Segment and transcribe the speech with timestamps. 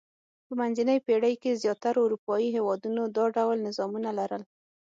[0.45, 4.43] په منځنۍ پېړۍ کې زیاترو اروپايي هېوادونو دا ډول نظامونه لرل.